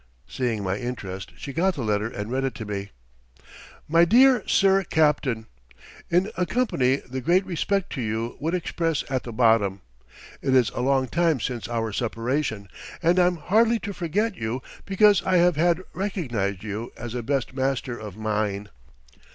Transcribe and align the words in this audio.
Seeing 0.27 0.63
my 0.63 0.77
interest, 0.77 1.31
she 1.37 1.53
got 1.53 1.75
the 1.75 1.83
letter 1.83 2.07
and 2.07 2.31
read 2.31 2.43
it 2.43 2.55
to 2.55 2.65
me: 2.65 2.89
"My 3.87 4.03
Dear 4.03 4.41
Sir 4.47 4.83
Capt.: 4.83 5.27
"In 5.27 6.31
accompany 6.35 6.95
the 7.07 7.21
great 7.21 7.45
respect 7.45 7.91
to 7.93 8.01
you 8.01 8.35
would 8.39 8.55
express 8.55 9.03
at 9.11 9.21
the 9.21 9.31
bottom. 9.31 9.81
It 10.41 10.55
is 10.55 10.71
a 10.71 10.81
long 10.81 11.07
time 11.07 11.39
since 11.39 11.69
our 11.69 11.93
separation 11.93 12.67
and 13.03 13.19
I'm 13.19 13.35
hardly 13.37 13.77
to 13.81 13.93
forget 13.93 14.35
you 14.35 14.63
because 14.87 15.21
I 15.23 15.37
have 15.37 15.55
had 15.55 15.83
recognized 15.93 16.63
you 16.63 16.91
as 16.97 17.13
a 17.13 17.21
best 17.21 17.53
master 17.53 17.95
of 17.99 18.17
maine. 18.17 18.69